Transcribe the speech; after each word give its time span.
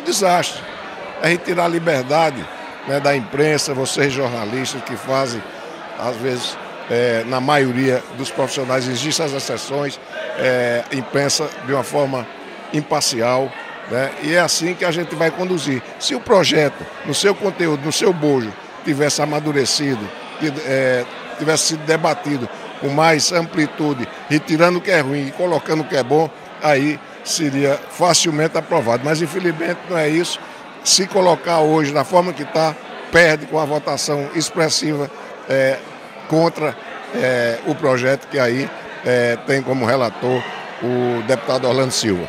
um 0.00 0.04
desastre. 0.04 0.62
A 1.22 1.28
gente 1.28 1.58
a 1.58 1.68
liberdade 1.68 2.44
né, 2.88 2.98
da 2.98 3.14
imprensa, 3.14 3.74
vocês 3.74 4.12
jornalistas 4.12 4.82
que 4.82 4.96
fazem, 4.96 5.42
às 5.98 6.16
vezes, 6.16 6.56
é, 6.90 7.24
na 7.26 7.40
maioria 7.40 8.02
dos 8.16 8.30
profissionais, 8.30 8.88
existem 8.88 9.24
as 9.24 9.32
exceções, 9.32 10.00
é, 10.38 10.82
imprensa 10.92 11.48
de 11.66 11.72
uma 11.72 11.84
forma 11.84 12.26
imparcial, 12.72 13.52
né, 13.90 14.10
e 14.22 14.34
é 14.34 14.40
assim 14.40 14.74
que 14.74 14.84
a 14.84 14.90
gente 14.90 15.14
vai 15.14 15.30
conduzir. 15.30 15.82
Se 15.98 16.14
o 16.14 16.20
projeto, 16.20 16.84
no 17.04 17.14
seu 17.14 17.34
conteúdo, 17.34 17.84
no 17.84 17.92
seu 17.92 18.12
bojo, 18.12 18.52
tivesse 18.84 19.20
amadurecido, 19.20 20.08
é, 20.66 21.04
tivesse 21.38 21.68
sido 21.68 21.84
debatido 21.84 22.48
com 22.80 22.88
mais 22.88 23.30
amplitude, 23.30 24.08
retirando 24.28 24.78
o 24.78 24.80
que 24.80 24.90
é 24.90 25.00
ruim 25.00 25.28
e 25.28 25.32
colocando 25.32 25.82
o 25.82 25.84
que 25.84 25.96
é 25.96 26.02
bom, 26.02 26.30
aí 26.62 26.98
seria 27.30 27.78
facilmente 27.90 28.56
aprovado. 28.56 29.02
Mas 29.04 29.20
infelizmente 29.22 29.78
não 29.88 29.98
é 29.98 30.08
isso. 30.08 30.38
Se 30.84 31.06
colocar 31.06 31.60
hoje 31.60 31.92
da 31.92 32.04
forma 32.04 32.32
que 32.32 32.42
está, 32.42 32.74
perde 33.12 33.46
com 33.46 33.58
a 33.58 33.64
votação 33.64 34.30
expressiva 34.34 35.10
é, 35.48 35.78
contra 36.28 36.76
é, 37.14 37.58
o 37.66 37.74
projeto 37.74 38.26
que 38.28 38.38
aí 38.38 38.68
é, 39.04 39.36
tem 39.46 39.62
como 39.62 39.84
relator 39.84 40.42
o 40.82 41.22
deputado 41.26 41.66
Orlando 41.66 41.92
Silva. 41.92 42.28